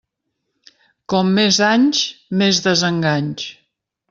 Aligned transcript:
Com 1.13 1.29
més 1.39 1.59
anys, 1.67 2.01
més 2.41 2.63
desenganys. 2.69 3.49